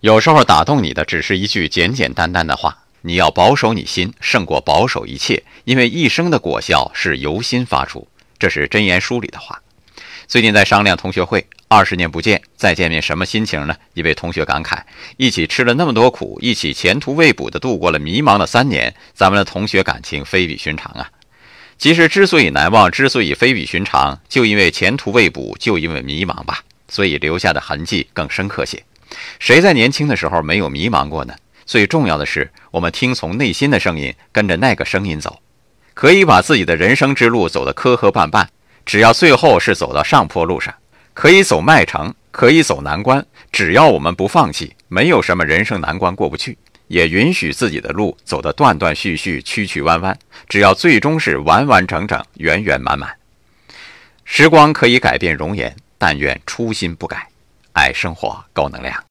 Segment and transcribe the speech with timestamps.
[0.00, 2.78] 有时候打动你的只是一句简简单单的话。
[3.02, 8.06] 你要保守你心，胜过保守一切，因为一生的果效是由心发出。
[8.38, 9.60] 这是真言书里的话。
[10.26, 13.74] 最近在商量同学会，二十年不见，再见面什么心情呢？
[13.94, 14.82] 一位同学感慨：
[15.16, 21.10] 一起吃了那么多苦，一起前途未卜的度过了迷茫的三年，咱们的同学感情非比寻常啊。
[21.78, 28.84] 其实之所以难忘，之所以非比寻常，就因为前途未卜，就因为迷茫吧，所以留下的痕迹更深刻些。
[29.38, 31.34] 谁在年轻的时候没有迷茫过呢？
[31.66, 35.40] 最重要的是，我们听从内心的声音，跟着那个声音走，
[35.94, 38.46] 可以把自己的人生之路走得磕磕绊绊，
[38.84, 40.74] 只要最后是走到上坡路上，
[41.14, 46.58] 可以走麦城，可以走难关，只要我们不放弃，没有什么人生难关过不去。
[46.88, 53.14] 也允许自己的路走得断断续续、曲曲弯弯，只要最终是完完整整、圆圆满满。
[54.24, 57.28] 时光可以改变容颜，但愿初心不改。
[57.72, 59.09] 爱生活，高能量。